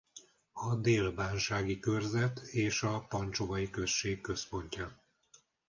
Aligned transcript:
A 0.53 0.75
Dél-bánsági 0.75 1.79
körzet 1.79 2.39
és 2.51 2.81
a 2.83 2.99
pancsovai 3.09 3.69
község 3.69 4.21
központja. 4.21 4.99